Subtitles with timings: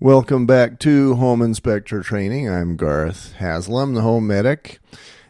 [0.00, 2.50] Welcome back to Home Inspector Training.
[2.50, 4.78] I'm Garth Haslam, the home medic.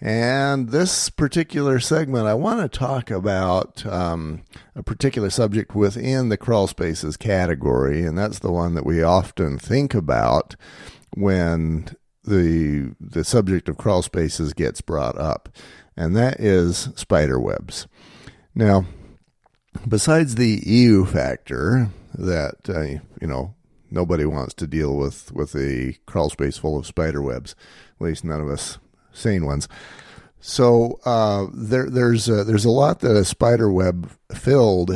[0.00, 4.42] And this particular segment, I want to talk about um,
[4.74, 9.60] a particular subject within the crawl spaces category, and that's the one that we often
[9.60, 10.56] think about
[11.14, 11.94] when
[12.24, 15.48] the the subject of crawl spaces gets brought up,
[15.96, 17.86] and that is spider webs.
[18.56, 18.86] Now,
[19.86, 22.80] besides the EU factor that uh,
[23.20, 23.54] you know
[23.90, 27.54] nobody wants to deal with with a crawl space full of spider webs.
[28.00, 28.78] At least none of us
[29.12, 29.68] sane ones.
[30.40, 34.92] So uh, there, there's a, there's a lot that a spider web filled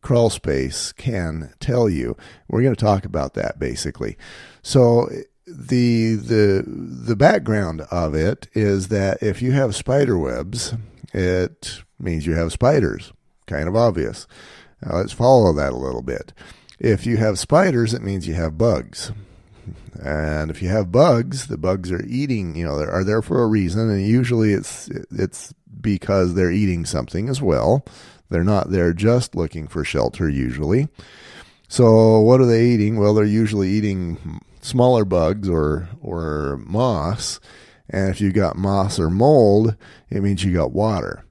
[0.00, 2.16] crawl space can tell you.
[2.48, 4.16] We're going to talk about that basically.
[4.62, 5.08] So
[5.46, 10.74] the the the background of it is that if you have spider webs,
[11.12, 13.12] it means you have spiders.
[13.46, 14.26] Kind of obvious.
[14.84, 16.32] Now let's follow that a little bit.
[16.78, 19.12] If you have spiders, it means you have bugs.
[20.02, 23.42] And if you have bugs, the bugs are eating, you know, they are there for
[23.42, 23.88] a reason.
[23.88, 27.84] And usually it's, it's because they're eating something as well.
[28.28, 30.88] They're not there just looking for shelter usually.
[31.68, 32.98] So what are they eating?
[32.98, 37.40] Well, they're usually eating smaller bugs or, or moss.
[37.88, 39.76] And if you got moss or mold,
[40.10, 41.24] it means you got water.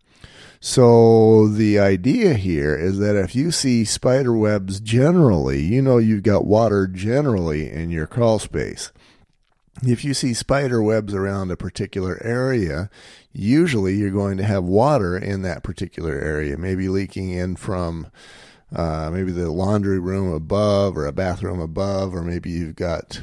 [0.67, 6.23] So the idea here is that if you see spider webs generally, you know you've
[6.23, 8.91] got water generally in your crawl space.
[9.83, 12.89] If you see spider webs around a particular area,
[13.31, 18.07] usually you're going to have water in that particular area, maybe leaking in from
[18.75, 23.21] uh, maybe the laundry room above or a bathroom above, or maybe you've got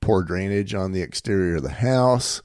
[0.00, 2.40] poor drainage on the exterior of the house,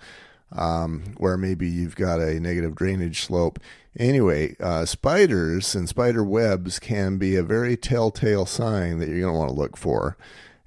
[0.52, 3.60] um, where maybe you've got a negative drainage slope.
[3.98, 9.34] Anyway, uh, spiders and spider webs can be a very telltale sign that you're going
[9.34, 10.18] to want to look for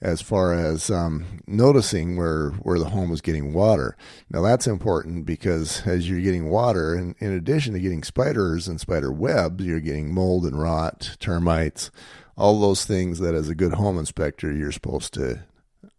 [0.03, 3.97] as far as um, noticing where, where the home is getting water.
[4.29, 8.81] Now, that's important because as you're getting water, and in addition to getting spiders and
[8.81, 11.93] spider webs, you're getting mold and rot, termites,
[12.37, 15.45] all those things that as a good home inspector you're supposed to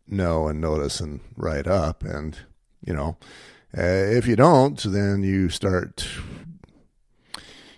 [0.06, 2.04] know and notice and write up.
[2.04, 2.38] And,
[2.86, 3.16] you know,
[3.78, 6.08] uh, if you don't, then you start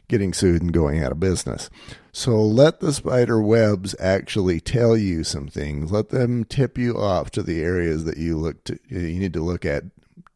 [0.08, 1.70] getting sued and going out of business.
[2.12, 5.92] So let the spider webs actually tell you some things.
[5.92, 9.44] Let them tip you off to the areas that you look to you need to
[9.44, 9.84] look at.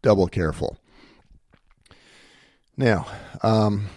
[0.01, 0.77] Double careful.
[2.77, 3.05] Now,
[3.43, 3.89] um,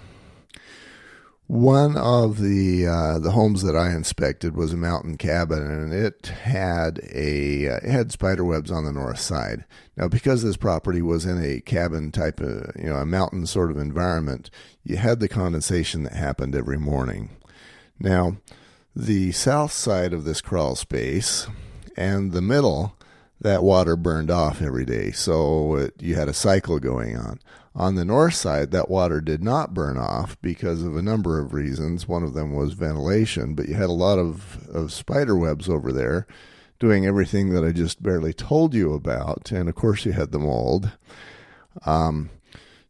[1.53, 6.29] one of the uh, the homes that I inspected was a mountain cabin, and it
[6.29, 9.67] had a uh, it had spider webs on the north side.
[9.95, 13.71] Now, because this property was in a cabin type of you know a mountain sort
[13.71, 14.49] of environment,
[14.83, 17.37] you had the condensation that happened every morning.
[18.01, 18.39] Now,
[18.97, 21.49] the south side of this crawl space
[21.99, 22.97] and the middle,
[23.43, 27.41] that water burned off every day, so it, you had a cycle going on.
[27.75, 31.55] On the north side, that water did not burn off because of a number of
[31.55, 32.07] reasons.
[32.07, 35.91] One of them was ventilation, but you had a lot of, of spider webs over
[35.91, 36.27] there
[36.79, 39.51] doing everything that I just barely told you about.
[39.53, 40.91] And of course, you had the mold.
[41.87, 42.29] Um,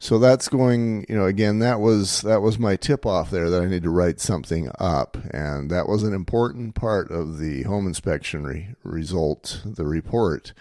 [0.00, 3.62] so that's going, you know, again, that was that was my tip off there that
[3.62, 7.87] I need to write something up, and that was an important part of the home
[7.87, 10.54] inspection re- result, the report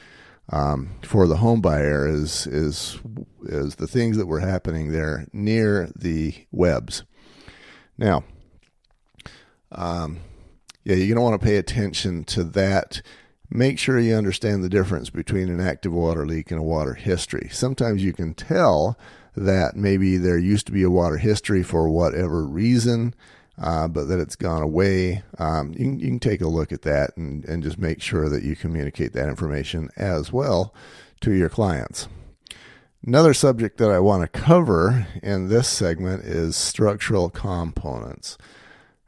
[0.52, 3.00] um, for the home buyer is is
[3.44, 7.04] is the things that were happening there near the webs.
[7.98, 8.24] Now,
[9.72, 10.20] um,
[10.84, 13.02] yeah, you're going to want to pay attention to that.
[13.50, 17.50] Make sure you understand the difference between an active water leak and a water history.
[17.52, 18.98] Sometimes you can tell
[19.36, 23.14] that maybe there used to be a water history for whatever reason
[23.58, 25.24] uh, but that it's gone away.
[25.38, 28.30] Um, you, can, you can take a look at that and, and just make sure
[28.30, 30.74] that you communicate that information as well
[31.22, 32.08] to your clients.
[33.06, 38.38] Another subject that I want to cover in this segment is structural components.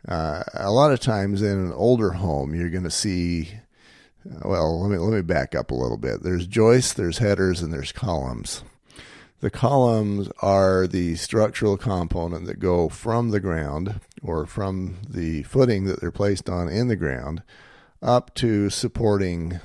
[0.08, 3.52] Uh, a lot of times in an older home, you're going to see.
[4.44, 6.24] Well, let me let me back up a little bit.
[6.24, 8.64] There's joists, there's headers, and there's columns.
[9.44, 15.84] The columns are the structural component that go from the ground or from the footing
[15.84, 17.44] that they're placed on in the ground
[18.02, 19.60] up to supporting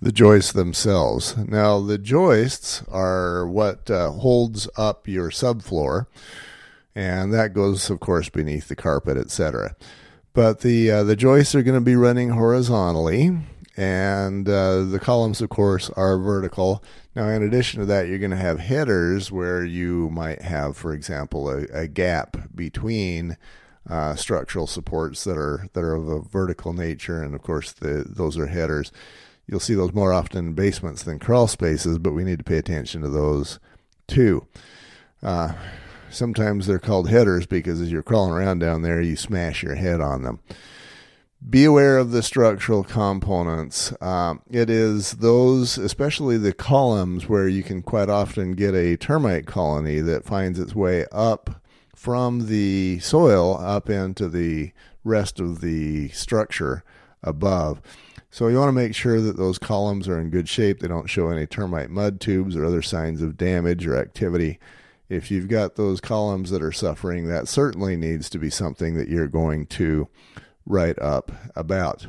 [0.00, 1.36] the joists themselves.
[1.36, 6.06] Now, the joists are what uh, holds up your subfloor,
[6.94, 9.74] and that goes, of course, beneath the carpet, etc.
[10.32, 13.36] But the uh, the joists are going to be running horizontally,
[13.76, 16.82] and uh, the columns, of course, are vertical.
[17.14, 20.92] Now, in addition to that, you're going to have headers where you might have, for
[20.92, 23.36] example, a, a gap between
[23.88, 28.04] uh, structural supports that are that are of a vertical nature, and of course, the,
[28.06, 28.92] those are headers.
[29.46, 32.58] you'll see those more often in basements than crawl spaces, but we need to pay
[32.58, 33.58] attention to those
[34.06, 34.46] too.
[35.22, 35.52] Uh,
[36.10, 40.00] sometimes they're called headers because as you're crawling around down there, you smash your head
[40.00, 40.40] on them.
[41.48, 43.92] Be aware of the structural components.
[44.00, 49.46] Uh, it is those, especially the columns, where you can quite often get a termite
[49.46, 51.62] colony that finds its way up
[51.94, 54.72] from the soil up into the
[55.04, 56.84] rest of the structure
[57.22, 57.82] above.
[58.30, 60.80] So you want to make sure that those columns are in good shape.
[60.80, 64.58] They don't show any termite mud tubes or other signs of damage or activity.
[65.08, 69.08] If you've got those columns that are suffering, that certainly needs to be something that
[69.08, 70.08] you're going to
[70.66, 72.06] write up about.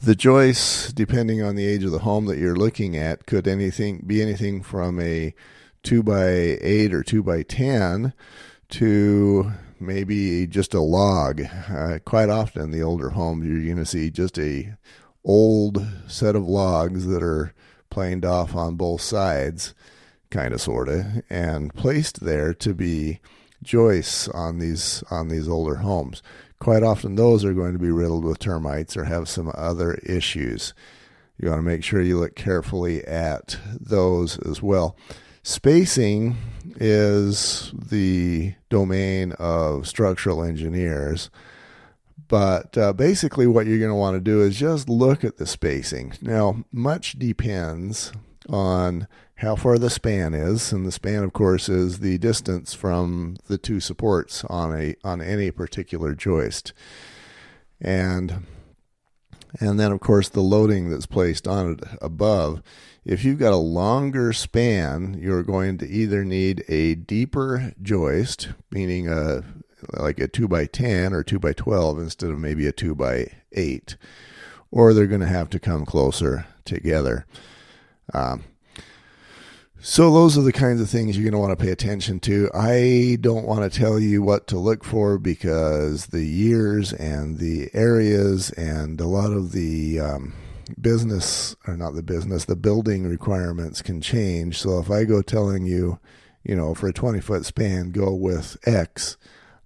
[0.00, 4.04] The joists, depending on the age of the home that you're looking at, could anything
[4.06, 5.34] be anything from a
[5.82, 8.12] two by eight or two by ten
[8.70, 11.42] to maybe just a log.
[11.68, 14.76] Uh, quite often, the older homes you're going to see just a
[15.24, 17.54] old set of logs that are
[17.90, 19.74] planed off on both sides,
[20.30, 23.20] kind of sorta, and placed there to be
[23.62, 26.22] joists on these on these older homes.
[26.58, 30.74] Quite often, those are going to be riddled with termites or have some other issues.
[31.40, 34.96] You want to make sure you look carefully at those as well.
[35.44, 36.36] Spacing
[36.76, 41.30] is the domain of structural engineers.
[42.26, 45.46] But uh, basically, what you're going to want to do is just look at the
[45.46, 46.12] spacing.
[46.20, 48.12] Now, much depends
[48.48, 49.06] on
[49.36, 53.58] how far the span is, and the span, of course, is the distance from the
[53.58, 56.72] two supports on a on any particular joist,
[57.80, 58.46] and
[59.60, 62.62] and then, of course, the loading that's placed on it above.
[63.04, 69.08] If you've got a longer span, you're going to either need a deeper joist, meaning
[69.08, 69.44] a
[69.92, 73.28] like a 2 by 10 or 2 by 12 instead of maybe a 2 by
[73.52, 73.96] 8
[74.70, 77.26] or they're going to have to come closer together
[78.14, 78.44] um,
[79.80, 82.50] so those are the kinds of things you're going to want to pay attention to
[82.54, 87.70] i don't want to tell you what to look for because the years and the
[87.74, 90.34] areas and a lot of the um,
[90.80, 94.58] business or not the business, the building requirements can change.
[94.58, 95.98] So if I go telling you,
[96.44, 99.16] you know, for a 20 foot span, go with X,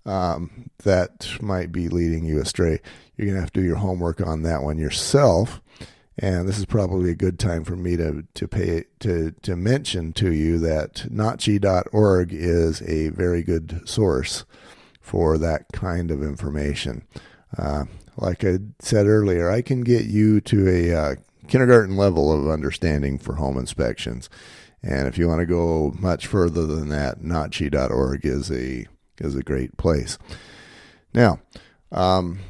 [0.04, 2.80] um, that might be leading you astray.
[3.16, 5.60] You're going to have to do your homework on that one yourself.
[6.18, 10.12] And this is probably a good time for me to, to pay to, to mention
[10.14, 14.44] to you that nachi.org is a very good source
[15.00, 17.02] for that kind of information.
[17.56, 17.84] Uh,
[18.16, 21.14] like I said earlier, I can get you to a uh,
[21.48, 24.28] kindergarten level of understanding for home inspections.
[24.82, 28.86] And if you want to go much further than that, nachi.org is a
[29.18, 30.18] is a great place.
[31.14, 31.40] Now,
[31.92, 32.40] um,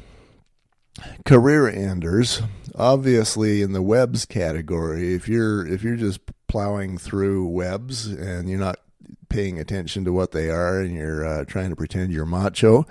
[1.25, 2.41] career enders,
[2.75, 8.59] obviously in the webs category, if you're if you're just plowing through webs and you're
[8.59, 8.79] not
[9.29, 12.85] paying attention to what they are and you're uh, trying to pretend you're macho,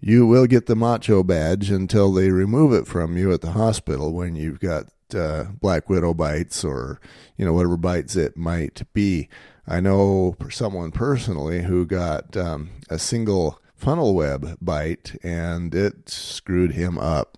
[0.00, 4.12] you will get the macho badge until they remove it from you at the hospital
[4.12, 7.00] when you've got uh, black widow bites or
[7.36, 9.28] you know whatever bites it might be.
[9.66, 16.72] I know someone personally who got um, a single funnel web bite and it screwed
[16.72, 17.36] him up.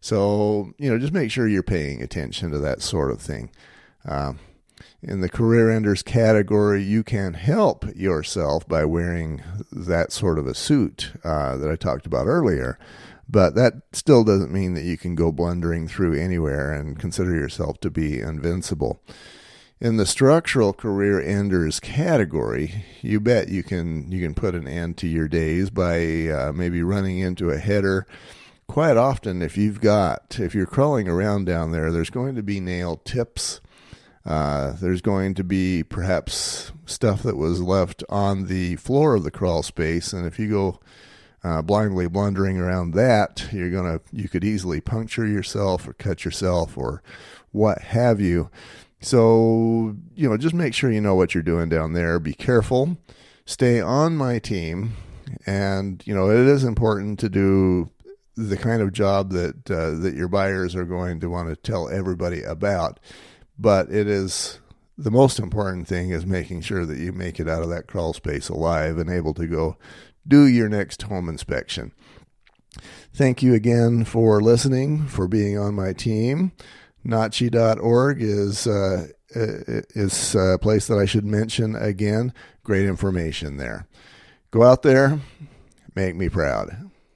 [0.00, 3.50] So you know just make sure you're paying attention to that sort of thing.
[4.06, 4.38] Um,
[5.02, 10.54] in the career enders category, you can help yourself by wearing that sort of a
[10.54, 12.78] suit uh, that I talked about earlier.
[13.28, 17.80] But that still doesn't mean that you can go blundering through anywhere and consider yourself
[17.80, 19.02] to be invincible.
[19.78, 24.96] In the structural career enders category, you bet you can you can put an end
[24.98, 28.06] to your days by uh, maybe running into a header.
[28.66, 32.58] Quite often, if you've got if you're crawling around down there, there's going to be
[32.58, 33.60] nail tips
[34.26, 39.30] uh, there's going to be perhaps stuff that was left on the floor of the
[39.30, 40.80] crawl space, and if you go
[41.44, 46.76] uh, blindly blundering around that, you're gonna you could easily puncture yourself or cut yourself
[46.76, 47.02] or
[47.52, 48.50] what have you.
[49.06, 52.18] So you know, just make sure you know what you're doing down there.
[52.18, 52.96] Be careful.
[53.44, 54.96] Stay on my team,
[55.46, 57.88] and you know it is important to do
[58.36, 61.88] the kind of job that uh, that your buyers are going to want to tell
[61.88, 63.00] everybody about
[63.58, 64.60] but it is
[64.98, 68.12] the most important thing is making sure that you make it out of that crawl
[68.12, 69.76] space alive and able to go
[70.26, 71.92] do your next home inspection.
[73.14, 76.52] Thank you again for listening, for being on my team.
[77.06, 82.32] Nachi.org is uh, is a place that I should mention again.
[82.64, 83.86] Great information there.
[84.50, 85.20] Go out there,
[85.94, 86.90] make me proud.